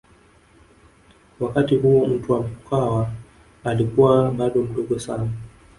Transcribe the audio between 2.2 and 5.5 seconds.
Mkwawa alikuwa bado mdogo sana